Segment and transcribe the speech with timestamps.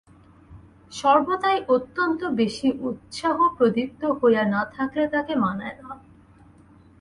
[0.91, 5.89] সর্বদাই অত্যন্ত বেশি উৎসাহপ্রদীপ্ত হয়ে না থাকলে তাকে মানায় না।